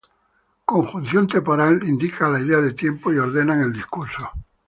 Conjunción 0.65 1.27
temporal: 1.27 1.87
Indican 1.87 2.33
la 2.33 2.39
idea 2.39 2.57
de 2.57 2.73
tiempo, 2.73 3.13
y 3.13 3.19
ordenan 3.19 3.61
el 3.61 3.71
discurso. 3.71 4.31